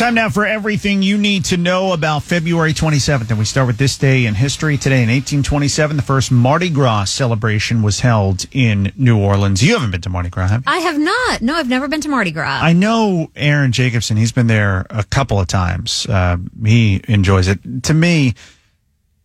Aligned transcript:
Time 0.00 0.14
now 0.14 0.30
for 0.30 0.46
everything 0.46 1.02
you 1.02 1.18
need 1.18 1.44
to 1.44 1.58
know 1.58 1.92
about 1.92 2.22
February 2.22 2.72
27th. 2.72 3.28
And 3.28 3.38
we 3.38 3.44
start 3.44 3.66
with 3.66 3.76
this 3.76 3.98
day 3.98 4.24
in 4.24 4.34
history. 4.34 4.78
Today 4.78 5.02
in 5.02 5.10
1827, 5.10 5.98
the 5.98 6.02
first 6.02 6.32
Mardi 6.32 6.70
Gras 6.70 7.04
celebration 7.04 7.82
was 7.82 8.00
held 8.00 8.46
in 8.50 8.94
New 8.96 9.18
Orleans. 9.18 9.62
You 9.62 9.74
haven't 9.74 9.90
been 9.90 10.00
to 10.00 10.08
Mardi 10.08 10.30
Gras, 10.30 10.48
have 10.48 10.62
you? 10.62 10.72
I 10.72 10.78
have 10.78 10.98
not. 10.98 11.42
No, 11.42 11.54
I've 11.54 11.68
never 11.68 11.86
been 11.86 12.00
to 12.00 12.08
Mardi 12.08 12.30
Gras. 12.30 12.60
I 12.62 12.72
know 12.72 13.30
Aaron 13.36 13.72
Jacobson. 13.72 14.16
He's 14.16 14.32
been 14.32 14.46
there 14.46 14.86
a 14.88 15.04
couple 15.04 15.38
of 15.38 15.48
times. 15.48 16.06
Uh, 16.06 16.38
he 16.64 17.02
enjoys 17.06 17.46
it. 17.46 17.58
To 17.82 17.92
me, 17.92 18.32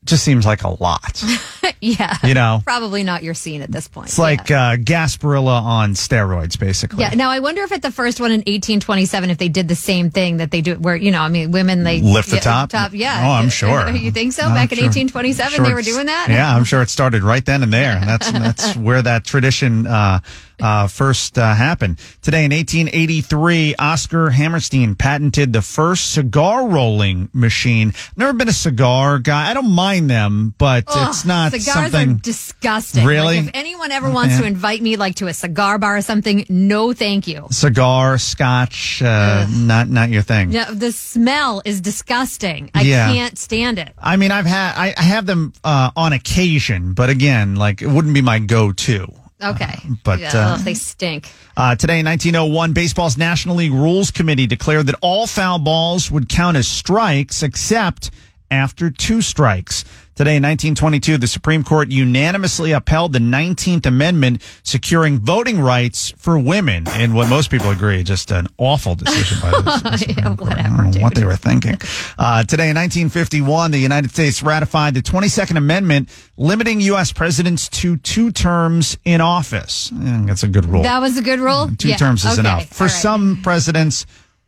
just 0.04 0.26
seems 0.26 0.46
like 0.46 0.64
a 0.64 0.84
lot. 0.84 1.24
yeah. 1.82 2.18
You 2.24 2.34
know? 2.34 2.62
Probably 2.64 3.04
not 3.04 3.24
your 3.24 3.34
scene 3.34 3.62
at 3.62 3.72
this 3.72 3.88
point. 3.88 4.08
It's 4.08 4.20
like 4.20 4.52
uh, 4.52 4.78
Gasparilla 4.78 5.62
on 5.62 5.94
steroids, 5.94 6.60
basically. 6.60 7.02
Yeah. 7.02 7.14
Now 7.16 7.30
I 7.30 7.40
wonder 7.40 7.64
if 7.64 7.72
at 7.72 7.82
the 7.82 7.92
first 7.92 8.20
one 8.20 8.32
in 8.32 8.40
1827, 8.40 9.30
if 9.30 9.38
they 9.38 9.50
did 9.50 9.68
the 9.68 9.76
same 9.76 10.10
thing 10.10 10.38
that 10.38 10.52
they 10.52 10.62
do, 10.62 10.76
where 10.76 10.96
you 10.96 11.12
know, 11.12 11.22
I 11.22 11.30
mean, 11.30 11.52
women 11.52 11.84
they 11.84 12.02
Lift 12.02 12.30
the 12.30 12.36
yeah, 12.36 12.42
top? 12.42 12.70
top, 12.70 12.94
yeah. 12.94 13.28
Oh, 13.28 13.32
I'm 13.32 13.50
sure. 13.50 13.90
You 14.06 14.12
think 14.12 14.34
so? 14.34 14.44
I'm 14.44 14.54
Back 14.54 14.72
in 14.72 14.78
1827, 14.78 15.54
sure 15.54 15.66
they 15.66 15.74
were 15.74 15.82
doing 15.82 16.06
that. 16.08 16.28
Yeah, 16.30 16.56
I'm 16.56 16.64
sure 16.64 16.82
it 16.82 16.90
started 16.90 17.24
right 17.24 17.44
then 17.44 17.64
and 17.64 17.74
there. 17.74 18.00
That's 18.06 18.32
that's 18.32 18.76
where 18.76 19.02
that 19.02 19.24
tradition 19.26 19.88
uh, 19.88 20.20
uh, 20.60 20.88
first 20.88 21.38
uh, 21.38 21.54
happened. 21.54 21.98
Today 22.22 22.46
in 22.46 22.52
1883, 22.52 23.76
Oscar 23.76 24.30
Hammerstein 24.30 24.96
patented 24.96 25.54
the 25.54 25.62
first 25.62 26.14
cigar 26.14 26.68
rolling 26.68 27.30
machine. 27.34 27.94
Never 28.16 28.34
been 28.34 28.50
a 28.50 28.54
cigar 28.54 29.20
guy. 29.20 29.50
I 29.50 29.54
don't 29.54 29.72
mind 29.72 30.10
them, 30.10 30.54
but 30.58 30.86
it's 30.88 31.26
not 31.26 31.54
something. 31.84 32.10
are 32.12 32.14
disgusting. 32.20 33.06
Really? 33.06 33.38
Like 33.38 33.46
if 33.46 33.52
anyone 33.54 33.92
ever 33.92 34.10
wants 34.10 34.34
Yeah. 34.36 34.42
to 34.42 34.48
invite 34.48 34.82
me 34.82 34.96
like 34.98 35.16
to 35.16 35.28
a 35.28 35.34
cigar 35.34 35.78
bar 35.78 35.98
or 35.98 36.02
something, 36.02 36.46
no, 36.50 36.94
thank 36.94 37.28
you. 37.28 37.48
Cigar, 37.52 38.18
scotch, 38.18 39.02
uh, 39.02 39.46
not 39.50 39.90
not 39.90 40.10
your 40.10 40.22
thing. 40.22 40.50
No, 40.52 40.66
the 40.74 40.92
smell 40.92 41.62
is 41.66 41.82
disgusting. 41.82 42.72
I 42.74 42.82
Yeah. 42.82 43.08
can't 43.12 43.38
stand 43.38 43.80
it. 43.80 43.94
I 43.98 44.16
mean, 44.18 44.32
I've 44.32 44.46
had 44.46 44.74
I, 44.76 44.94
I 44.98 45.04
have 45.04 45.26
them 45.26 45.54
uh, 45.64 45.92
on 45.96 46.14
occasion, 46.14 46.94
but 46.94 47.10
again, 47.10 47.56
like 47.56 47.82
it 47.82 47.88
wouldn't 47.88 48.14
be 48.14 48.22
my 48.22 48.40
go-to. 48.40 49.08
Okay. 49.44 49.78
but, 50.06 50.20
Yeah, 50.20 50.32
uh, 50.34 50.58
they 50.58 50.74
stink. 50.74 51.30
Uh, 51.58 51.76
today 51.76 52.00
in 52.00 52.06
1901, 52.06 52.72
baseball's 52.72 53.18
National 53.18 53.58
League 53.58 53.74
Rules 53.74 54.10
Committee 54.10 54.48
declared 54.48 54.88
that 54.88 54.96
all 55.02 55.28
foul 55.28 55.60
balls 55.60 56.10
would 56.10 56.30
count 56.30 56.56
as 56.56 56.68
strikes 56.70 57.44
except 57.44 58.12
after 58.50 58.90
two 58.90 59.22
strikes. 59.22 59.84
Today 60.16 60.38
in 60.38 60.44
1922, 60.44 61.18
the 61.18 61.28
Supreme 61.28 61.62
Court 61.62 61.92
unanimously 61.92 62.72
upheld 62.72 63.12
the 63.12 63.20
19th 63.20 63.86
Amendment 63.86 64.42
securing 64.64 65.20
voting 65.20 65.60
rights 65.60 66.14
for 66.16 66.40
women 66.40 66.86
in 66.98 67.14
what 67.14 67.28
most 67.30 67.52
people 67.52 67.70
agree, 67.70 68.02
just 68.02 68.32
an 68.32 68.48
awful 68.58 68.96
decision 68.96 69.40
by 69.42 69.52
the 69.52 69.98
Supreme 69.98 70.38
Court. 70.38 70.54
I 70.54 70.64
don't 70.64 70.92
know 70.92 71.02
what 71.02 71.16
they 71.16 71.26
were 71.26 71.36
thinking. 71.36 71.78
Uh, 72.18 72.44
today 72.46 72.70
in 72.70 72.78
1951, 72.78 73.72
the 73.72 73.78
United 73.78 74.10
States 74.12 74.42
ratified 74.42 74.94
the 74.94 75.02
22nd 75.02 75.58
Amendment 75.58 76.08
limiting 76.38 76.80
U.S. 76.80 77.12
presidents 77.12 77.68
to 77.68 77.98
two 77.98 78.32
terms 78.32 78.98
in 79.04 79.20
office. 79.20 79.92
That's 79.94 80.44
a 80.44 80.48
good 80.48 80.64
rule. 80.66 80.84
That 80.84 81.00
was 81.02 81.18
a 81.18 81.22
good 81.22 81.42
rule. 81.42 81.70
Two 81.78 81.90
Yeah, 81.90 81.98
terms 81.98 82.24
is 82.24 82.40
okay, 82.40 82.48
enough. 82.48 82.68
For 82.70 82.86
right. 82.86 82.90
some 82.90 83.42
presidents, 83.44 84.06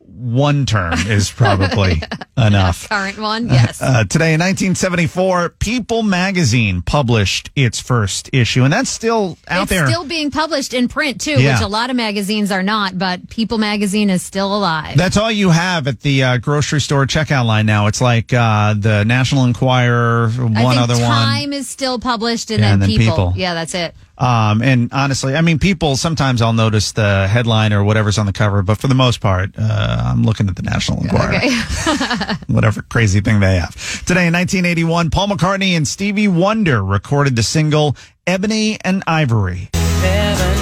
one 0.09 0.65
term 0.65 0.93
is 1.07 1.29
probably 1.29 2.01
enough. 2.37 2.87
current 2.89 3.17
one, 3.19 3.47
yes. 3.49 3.81
Uh, 3.81 4.03
today 4.05 4.33
in 4.33 4.39
1974, 4.39 5.49
People 5.59 6.01
magazine 6.01 6.81
published 6.81 7.51
its 7.55 7.79
first 7.79 8.29
issue, 8.33 8.63
and 8.63 8.71
that's 8.73 8.89
still 8.89 9.37
out 9.47 9.63
it's 9.63 9.69
there. 9.71 9.87
still 9.87 10.05
being 10.05 10.31
published 10.31 10.73
in 10.73 10.87
print 10.87 11.21
too, 11.21 11.41
Yeah. 11.41 11.53
which 11.55 11.61
a 11.63 11.67
lot 11.67 11.89
of 11.89 11.95
magazines 11.95 12.51
are 12.51 12.63
not. 12.63 12.97
But 12.97 13.29
People 13.29 13.57
Magazine 13.57 14.09
is 14.09 14.21
still 14.23 14.55
alive. 14.55 14.97
that's 14.97 15.17
all 15.17 15.31
you 15.31 15.49
have 15.49 15.87
at 15.87 15.99
the 16.01 16.23
uh, 16.23 16.37
grocery 16.37 16.81
store 16.81 17.05
checkout 17.05 17.45
line 17.45 17.65
now. 17.65 17.87
It's 17.87 18.01
like 18.01 18.33
uh, 18.33 18.73
the 18.75 19.03
National 19.03 19.45
Enquirer, 19.45 20.29
one 20.29 20.55
I 20.57 20.63
think 20.69 20.81
other 20.81 20.93
one. 20.95 21.03
Time 21.03 21.53
is 21.53 21.67
still 21.69 21.99
published, 21.99 22.49
and, 22.49 22.59
Yeah, 22.61 22.65
then, 22.67 22.73
and 22.73 22.81
then 22.83 22.89
people. 22.89 23.05
People. 23.05 23.33
Yeah, 23.35 23.53
that's 23.53 23.75
it. 23.75 23.93
Um, 24.19 24.63
and 24.63 24.91
honestly, 24.93 25.35
I 25.35 25.41
mean, 25.41 25.59
people 25.59 25.95
sometimes 25.95 26.41
I'll 26.41 26.51
notice 26.53 26.91
the 26.93 27.27
headline 27.27 27.71
or 27.71 27.83
whatever's 27.83 28.17
on 28.17 28.25
the 28.25 28.33
cover, 28.33 28.63
but 28.63 28.79
for 28.79 28.87
the 28.87 28.95
most 28.95 29.21
part, 29.21 29.51
uh, 29.55 29.96
Uh, 29.97 30.03
I'm 30.11 30.23
looking 30.23 30.47
at 30.47 30.55
the 30.55 30.61
National 30.61 31.01
Enquirer. 31.01 31.37
Okay. 31.37 31.49
whatever 32.47 32.83
crazy 32.83 33.19
thing 33.19 33.39
they 33.39 33.55
have. 33.55 33.73
Today 34.05 34.27
in 34.27 34.33
1981, 34.33 35.09
Paul 35.09 35.29
McCartney 35.29 35.75
and 35.75 35.87
Stevie 35.87 36.27
Wonder 36.27 36.83
recorded 36.83 37.35
the 37.35 37.43
single 37.43 37.95
Ebony 38.27 38.77
and 38.81 39.03
Ivory. 39.07 39.69
Not 39.73 40.56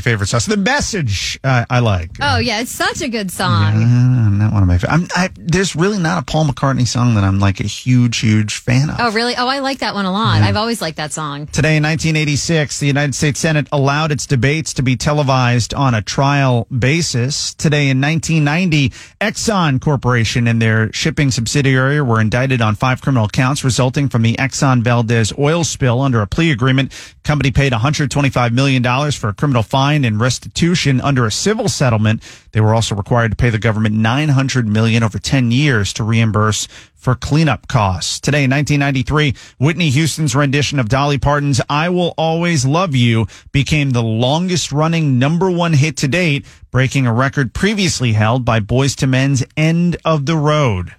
favorite 0.00 0.26
songs. 0.28 0.46
The 0.46 0.56
message 0.56 1.38
uh, 1.44 1.64
I 1.70 1.78
like. 1.80 2.10
oh 2.20 2.38
yeah, 2.38 2.60
it's 2.60 2.70
such 2.70 3.00
a 3.02 3.08
good 3.08 3.30
song. 3.30 3.74
Uh, 3.74 4.28
not 4.30 4.52
one 4.52 4.62
of 4.62 4.68
my 4.68 4.78
favorite. 4.78 5.10
I, 5.16 5.30
there's 5.36 5.76
really 5.76 5.98
not 5.98 6.22
a 6.22 6.24
Paul 6.24 6.46
McCartney 6.46 6.86
song 6.86 7.14
that 7.14 7.24
I'm 7.24 7.38
like 7.38 7.60
a 7.60 7.64
huge, 7.64 8.18
huge 8.18 8.56
fan 8.58 8.90
of. 8.90 8.96
Oh 8.98 9.12
really? 9.12 9.34
Oh, 9.36 9.46
I 9.46 9.60
like 9.60 9.78
that 9.78 9.94
one 9.94 10.04
a 10.04 10.12
lot. 10.12 10.42
I've 10.42 10.56
always 10.56 10.80
liked 10.80 10.96
that 10.96 11.12
song. 11.12 11.46
Today 11.46 11.76
in 11.76 11.82
1986, 11.82 12.78
the 12.80 12.86
United 12.86 13.14
States 13.14 13.40
Senate 13.40 13.68
allowed 13.72 14.12
its 14.12 14.26
debates 14.26 14.74
to 14.74 14.82
be 14.82 14.96
televised 14.96 15.74
on 15.74 15.94
a 15.94 16.02
trial 16.02 16.66
basis. 16.76 17.54
Today 17.54 17.88
in 17.88 18.00
1990, 18.00 18.90
Exxon 19.20 19.80
Corporation 19.80 20.46
and 20.46 20.60
their 20.60 20.92
shipping 20.92 21.30
subsidiary 21.30 22.00
were 22.00 22.20
indicted 22.20 22.60
on 22.60 22.74
five 22.74 23.00
criminal 23.00 23.28
counts 23.28 23.64
resulting 23.64 24.08
from 24.08 24.22
the 24.22 24.34
Exxon 24.34 24.82
Valdez 24.82 25.32
oil 25.38 25.64
spill 25.64 26.00
under 26.00 26.20
a 26.20 26.26
plea 26.26 26.50
agreement. 26.50 26.92
Company 27.24 27.50
paid 27.50 27.72
$125 27.72 28.52
million 28.52 28.82
for 29.12 29.28
a 29.28 29.34
criminal 29.34 29.62
fine 29.62 29.89
and 29.96 30.20
restitution 30.20 31.00
under 31.00 31.26
a 31.26 31.30
civil 31.30 31.68
settlement. 31.68 32.22
They 32.52 32.60
were 32.60 32.74
also 32.74 32.94
required 32.94 33.32
to 33.32 33.36
pay 33.36 33.50
the 33.50 33.58
government 33.58 33.94
900 33.94 34.66
million 34.66 35.02
over 35.02 35.18
10 35.18 35.50
years 35.50 35.92
to 35.94 36.04
reimburse 36.04 36.68
for 36.94 37.14
cleanup 37.14 37.66
costs. 37.66 38.20
Today 38.20 38.44
in 38.44 38.50
1993, 38.50 39.34
Whitney 39.58 39.90
Houston's 39.90 40.34
rendition 40.34 40.78
of 40.78 40.88
Dolly 40.88 41.18
Parton's 41.18 41.60
I 41.68 41.88
Will 41.88 42.14
Always 42.16 42.64
Love 42.64 42.94
You 42.94 43.26
became 43.52 43.90
the 43.90 44.02
longest 44.02 44.70
running 44.70 45.18
number 45.18 45.50
one 45.50 45.72
hit 45.72 45.96
to 45.98 46.08
date, 46.08 46.46
breaking 46.70 47.06
a 47.06 47.12
record 47.12 47.54
previously 47.54 48.12
held 48.12 48.44
by 48.44 48.60
Boyz 48.60 49.02
II 49.02 49.08
Men's 49.08 49.44
End 49.56 49.96
of 50.04 50.26
the 50.26 50.36
Road. 50.36 50.94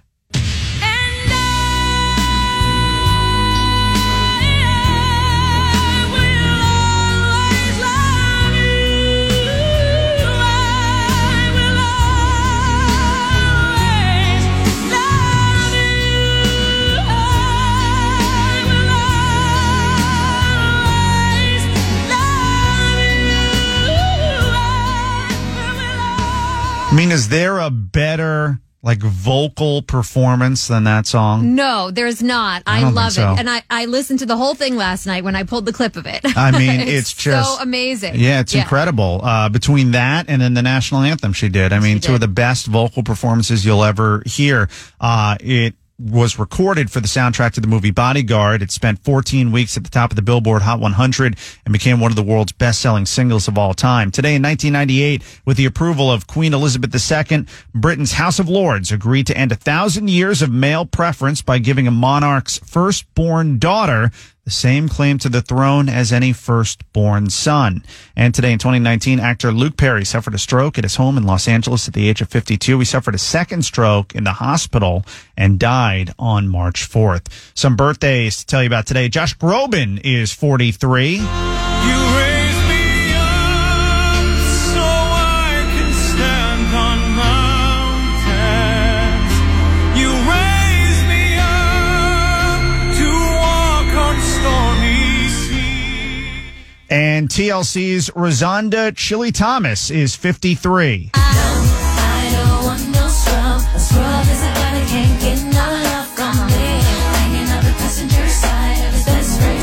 I 26.92 26.94
mean, 26.94 27.10
is 27.10 27.30
there 27.30 27.58
a 27.58 27.70
better 27.70 28.60
like 28.82 29.00
vocal 29.00 29.80
performance 29.80 30.68
than 30.68 30.84
that 30.84 31.06
song? 31.06 31.54
No, 31.54 31.90
there's 31.90 32.22
not. 32.22 32.62
I 32.66 32.84
I, 32.84 32.90
love 32.90 33.12
so. 33.12 33.32
it, 33.32 33.38
and 33.38 33.48
I 33.48 33.62
I 33.70 33.86
listened 33.86 34.18
to 34.18 34.26
the 34.26 34.36
whole 34.36 34.54
thing 34.54 34.76
last 34.76 35.06
night 35.06 35.24
when 35.24 35.34
I 35.34 35.44
pulled 35.44 35.64
the 35.64 35.72
clip 35.72 35.96
of 35.96 36.04
it. 36.06 36.20
I 36.36 36.50
mean, 36.50 36.80
it's, 36.86 37.14
just 37.14 37.56
so 37.56 37.62
amazing. 37.62 38.16
Yeah, 38.16 38.40
it's 38.40 38.54
incredible. 38.54 39.22
Uh, 39.24 39.48
between 39.48 39.92
that 39.92 40.26
and 40.28 40.42
then 40.42 40.52
the 40.52 40.60
national 40.60 41.00
anthem 41.00 41.32
she 41.32 41.48
did, 41.48 41.72
I 41.72 41.78
mean, 41.78 41.98
two 41.98 42.12
of 42.12 42.20
the 42.20 42.28
best 42.28 42.66
vocal 42.66 43.02
performances 43.02 43.64
you'll 43.64 43.84
ever 43.84 44.22
hear. 44.26 44.68
Uh, 45.00 45.38
it 45.40 45.74
was 46.10 46.38
recorded 46.38 46.90
for 46.90 47.00
the 47.00 47.06
soundtrack 47.06 47.52
to 47.52 47.60
the 47.60 47.68
movie 47.68 47.90
Bodyguard. 47.90 48.62
It 48.62 48.70
spent 48.70 49.04
14 49.04 49.52
weeks 49.52 49.76
at 49.76 49.84
the 49.84 49.90
top 49.90 50.10
of 50.10 50.16
the 50.16 50.22
Billboard 50.22 50.62
Hot 50.62 50.80
100 50.80 51.36
and 51.64 51.72
became 51.72 52.00
one 52.00 52.10
of 52.10 52.16
the 52.16 52.22
world's 52.22 52.52
best 52.52 52.80
selling 52.80 53.06
singles 53.06 53.46
of 53.46 53.56
all 53.56 53.74
time. 53.74 54.10
Today 54.10 54.34
in 54.34 54.42
1998, 54.42 55.22
with 55.44 55.56
the 55.56 55.64
approval 55.64 56.10
of 56.10 56.26
Queen 56.26 56.54
Elizabeth 56.54 56.92
II, 56.94 57.46
Britain's 57.74 58.12
House 58.12 58.38
of 58.38 58.48
Lords 58.48 58.90
agreed 58.90 59.26
to 59.28 59.36
end 59.36 59.52
a 59.52 59.56
thousand 59.56 60.10
years 60.10 60.42
of 60.42 60.50
male 60.50 60.84
preference 60.84 61.42
by 61.42 61.58
giving 61.58 61.86
a 61.86 61.92
monarch's 61.92 62.58
firstborn 62.58 63.58
daughter 63.58 64.10
the 64.44 64.50
same 64.50 64.88
claim 64.88 65.18
to 65.18 65.28
the 65.28 65.42
throne 65.42 65.88
as 65.88 66.12
any 66.12 66.32
firstborn 66.32 67.30
son. 67.30 67.84
And 68.16 68.34
today 68.34 68.52
in 68.52 68.58
2019, 68.58 69.20
actor 69.20 69.52
Luke 69.52 69.76
Perry 69.76 70.04
suffered 70.04 70.34
a 70.34 70.38
stroke 70.38 70.78
at 70.78 70.84
his 70.84 70.96
home 70.96 71.16
in 71.16 71.24
Los 71.24 71.46
Angeles 71.46 71.86
at 71.86 71.94
the 71.94 72.08
age 72.08 72.20
of 72.20 72.28
52. 72.28 72.80
He 72.80 72.84
suffered 72.84 73.14
a 73.14 73.18
second 73.18 73.64
stroke 73.64 74.14
in 74.14 74.24
the 74.24 74.32
hospital 74.32 75.04
and 75.36 75.60
died 75.60 76.12
on 76.18 76.48
March 76.48 76.88
4th. 76.88 77.28
Some 77.54 77.76
birthdays 77.76 78.38
to 78.38 78.46
tell 78.46 78.62
you 78.62 78.68
about 78.68 78.86
today. 78.86 79.08
Josh 79.08 79.36
Groban 79.38 80.00
is 80.02 80.32
43. 80.32 82.31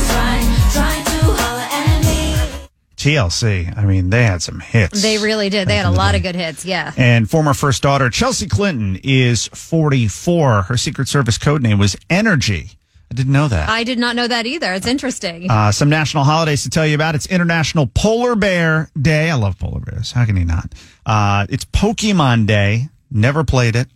Ride, 0.10 0.71
trying 0.74 1.06
to 1.06 1.31
holler 1.31 1.68
at 1.69 2.01
me. 2.06 2.68
TLC, 2.98 3.77
I 3.77 3.86
mean, 3.86 4.10
they 4.10 4.24
had 4.24 4.42
some 4.42 4.60
hits. 4.60 5.04
They 5.04 5.19
really 5.19 5.50
did. 5.50 5.68
They 5.68 5.75
had 5.75 5.86
a 5.86 5.92
lot 5.92 6.15
of 6.15 6.24
good 6.24 6.36
hits. 6.36 6.65
Yeah. 6.65 6.92
And 6.98 7.30
former 7.30 7.54
first 7.54 7.83
daughter 7.83 8.10
Chelsea 8.10 8.48
Clinton 8.48 9.00
is 9.04 9.48
44. 9.50 10.63
Her 10.63 10.77
Secret 10.77 11.07
Service 11.07 11.38
code 11.38 11.62
name 11.62 11.77
was 11.77 11.95
Energy. 12.10 12.78
I 13.11 13.15
didn't 13.15 13.33
know 13.33 13.47
that. 13.47 13.69
I 13.69 13.83
did 13.83 13.97
not 13.97 14.15
know 14.15 14.27
that 14.27 14.45
either. 14.45 14.71
It's 14.73 14.85
interesting. 14.85 15.50
Uh, 15.50 15.71
some 15.71 15.89
national 15.89 16.23
holidays 16.23 16.63
to 16.63 16.69
tell 16.69 16.85
you 16.85 16.94
about. 16.94 17.15
It's 17.15 17.25
International 17.25 17.88
Polar 17.88 18.35
Bear 18.35 18.91
Day. 19.00 19.31
I 19.31 19.35
love 19.35 19.57
polar 19.57 19.79
bears. 19.79 20.11
How 20.11 20.25
can 20.25 20.38
you 20.38 20.45
not? 20.45 20.73
Uh, 21.06 21.47
it's 21.50 21.65
Pokemon 21.65 22.45
Day. 22.45 22.89
Never 23.09 23.44
played 23.44 23.75
it. 23.75 23.88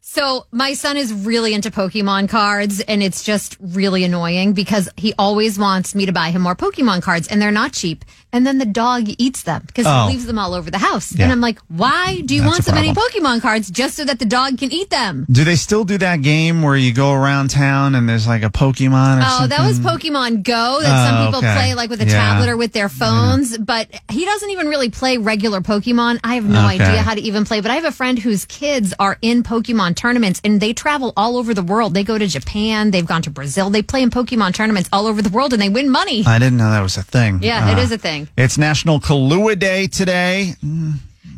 So 0.00 0.46
my 0.52 0.72
son 0.72 0.96
is 0.96 1.12
really 1.12 1.52
into 1.52 1.70
Pokemon 1.70 2.30
cards 2.30 2.80
and 2.80 3.02
it's 3.02 3.22
just 3.22 3.56
really 3.60 4.04
annoying 4.04 4.54
because 4.54 4.88
he 4.96 5.12
always 5.18 5.58
wants 5.58 5.94
me 5.94 6.06
to 6.06 6.12
buy 6.12 6.30
him 6.30 6.42
more 6.42 6.56
Pokemon 6.56 7.02
cards 7.02 7.28
and 7.28 7.42
they're 7.42 7.50
not 7.50 7.72
cheap. 7.72 8.06
And 8.30 8.46
then 8.46 8.58
the 8.58 8.66
dog 8.66 9.04
eats 9.18 9.42
them 9.42 9.62
because 9.66 9.86
Oh. 9.86 10.06
he 10.06 10.12
leaves 10.14 10.26
them 10.26 10.38
all 10.38 10.52
over 10.54 10.70
the 10.70 10.78
house. 10.78 11.14
Yeah. 11.14 11.24
And 11.24 11.32
I'm 11.32 11.40
like, 11.40 11.58
why 11.68 12.22
do 12.26 12.34
you 12.34 12.40
That's 12.42 12.52
want 12.52 12.64
so 12.64 12.72
many. 12.74 12.92
Pokemon 12.94 13.40
cards 13.42 13.70
just 13.70 13.96
so 13.96 14.04
that 14.04 14.18
the 14.18 14.24
dog 14.26 14.58
can 14.58 14.70
eat 14.72 14.90
them? 14.90 15.26
Do 15.30 15.44
they 15.44 15.56
still 15.56 15.84
do 15.84 15.96
that 15.98 16.20
game 16.22 16.62
where 16.62 16.76
you 16.76 16.92
go 16.92 17.12
around 17.12 17.48
town 17.50 17.94
and 17.94 18.06
there's 18.08 18.26
like 18.26 18.42
a 18.42 18.50
Pokemon 18.50 19.18
or 19.18 19.22
Oh, 19.24 19.28
something? 19.40 19.48
that 19.50 19.66
was 19.66 19.78
Pokemon 19.80 20.42
Go 20.42 20.80
that 20.82 21.08
some 21.08 21.16
Oh, 21.22 21.26
people 21.26 21.38
okay. 21.38 21.54
play 21.54 21.74
like 21.74 21.90
with 21.90 22.00
a 22.02 22.06
Yeah. 22.06 22.12
tablet 22.12 22.48
or 22.50 22.56
with 22.56 22.72
their 22.72 22.88
phones, 22.90 23.56
but 23.58 23.88
he 24.10 24.24
doesn't 24.24 24.50
even 24.50 24.68
really 24.68 24.90
play 24.90 25.16
regular 25.18 25.60
Pokemon. 25.62 26.18
I 26.24 26.34
have 26.34 26.44
no 26.44 26.66
Okay. 26.66 26.82
idea 26.84 27.02
how 27.02 27.14
to 27.14 27.20
even 27.20 27.44
play, 27.46 27.60
but 27.60 27.70
I 27.70 27.76
have 27.76 27.84
a 27.86 27.92
friend 27.92 28.18
whose 28.18 28.44
kids 28.44 28.92
are 28.98 29.16
in 29.22 29.42
Pokemon 29.42 29.87
tournaments 29.96 30.40
and 30.44 30.60
they 30.60 30.72
travel 30.72 31.12
all 31.16 31.36
over 31.36 31.54
the 31.54 31.62
world. 31.62 31.94
They 31.94 32.04
go 32.04 32.18
to 32.18 32.26
Japan, 32.26 32.90
they've 32.90 33.06
gone 33.06 33.22
to 33.22 33.30
Brazil, 33.30 33.70
they 33.70 33.82
play 33.82 34.02
in 34.02 34.10
Pokemon 34.10 34.54
tournaments 34.54 34.88
all 34.92 35.06
over 35.06 35.22
the 35.22 35.30
world 35.30 35.52
and 35.52 35.60
they 35.62 35.68
win 35.68 35.88
money. 35.90 36.24
I 36.26 36.38
didn't 36.38 36.58
know 36.58 36.70
that 36.70 36.82
was 36.82 36.96
a 36.96 37.02
thing. 37.02 37.40
Yeah, 37.42 37.70
it 37.72 37.78
Uh, 37.78 37.82
is 37.82 37.92
a 37.92 37.98
thing. 37.98 38.28
It's 38.36 38.58
National 38.58 39.00
Kahlua 39.00 39.58
Day 39.58 39.86
today. 39.86 40.54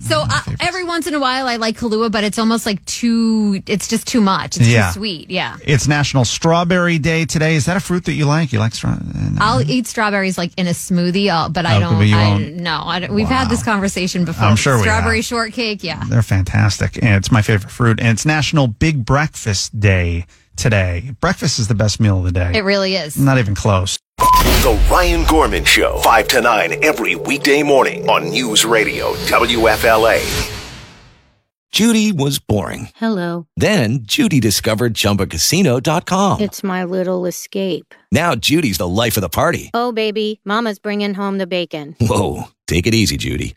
So 0.00 0.20
uh, 0.26 0.40
every 0.60 0.84
once 0.84 1.06
in 1.06 1.14
a 1.14 1.20
while 1.20 1.46
I 1.46 1.56
like 1.56 1.76
Kahlua, 1.78 2.10
but 2.10 2.24
it's 2.24 2.38
almost 2.38 2.64
like 2.66 2.84
too, 2.86 3.62
it's 3.66 3.86
just 3.86 4.06
too 4.06 4.20
much. 4.20 4.56
It's 4.56 4.66
Yeah. 4.68 4.88
too 4.88 4.94
sweet. 5.00 5.30
Yeah. 5.30 5.56
It's 5.64 5.86
National 5.86 6.24
Strawberry 6.24 6.98
Day 6.98 7.26
today. 7.26 7.54
Is 7.54 7.66
that 7.66 7.76
a 7.76 7.80
fruit 7.80 8.04
that 8.06 8.12
you 8.14 8.24
like? 8.24 8.52
You 8.52 8.58
like 8.58 8.74
strawberry? 8.74 9.04
I'll 9.38 9.60
eat 9.62 9.86
strawberries 9.86 10.38
like 10.38 10.52
in 10.56 10.66
a 10.66 10.70
smoothie, 10.70 11.28
uh, 11.30 11.48
but 11.50 11.66
I 11.66 11.76
Oh, 11.76 11.80
don't. 11.80 11.98
but 11.98 12.16
I, 12.16 12.38
no, 12.50 12.82
I 12.84 13.00
don't, 13.00 13.12
we've 13.12 13.28
had 13.28 13.48
this 13.48 13.62
conversation 13.62 14.24
before. 14.24 14.44
I'm 14.46 14.56
sure 14.56 14.76
we 14.76 14.82
Strawberry 14.82 15.18
have. 15.18 15.24
shortcake, 15.26 15.84
yeah. 15.84 16.02
They're 16.08 16.22
fantastic. 16.22 16.96
And 17.02 17.14
it's 17.16 17.30
my 17.30 17.42
favorite 17.42 17.70
fruit. 17.70 18.00
And 18.00 18.08
it's 18.08 18.24
National 18.26 18.66
Big 18.68 19.04
Breakfast 19.04 19.78
Day 19.78 20.26
today. 20.56 21.12
Breakfast 21.20 21.58
is 21.58 21.68
the 21.68 21.74
best 21.74 22.00
meal 22.00 22.18
of 22.18 22.24
the 22.24 22.32
day. 22.32 22.52
It 22.54 22.64
really 22.64 22.96
is. 22.96 23.18
Not 23.18 23.38
even 23.38 23.54
close. 23.54 23.98
The 24.20 24.78
Ryan 24.90 25.24
Gorman 25.24 25.64
Show, 25.64 25.98
5 26.02 26.28
to 26.28 26.40
9 26.42 26.84
every 26.84 27.14
weekday 27.16 27.62
morning 27.62 28.08
on 28.08 28.28
News 28.28 28.64
Radio 28.66 29.14
WFLA. 29.14 30.20
Judy 31.72 32.12
was 32.12 32.38
boring. 32.38 32.88
Hello. 32.96 33.46
Then 33.56 34.00
Judy 34.02 34.38
discovered 34.40 34.92
ChumbaCasino.com. 34.94 36.40
It's 36.40 36.62
my 36.62 36.84
little 36.84 37.24
escape. 37.26 37.94
Now 38.12 38.34
Judy's 38.34 38.78
the 38.78 38.88
life 38.88 39.16
of 39.16 39.22
the 39.22 39.28
party. 39.28 39.70
Oh, 39.72 39.92
baby, 39.92 40.40
Mama's 40.44 40.78
bringing 40.78 41.14
home 41.14 41.38
the 41.38 41.46
bacon. 41.46 41.96
Whoa, 42.00 42.48
take 42.66 42.86
it 42.86 42.94
easy, 42.94 43.16
Judy. 43.16 43.56